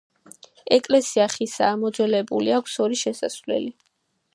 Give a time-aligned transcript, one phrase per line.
[0.77, 3.75] ეკლესია ხისაა, მოძველებული, აქვს ორი შესასვლელი.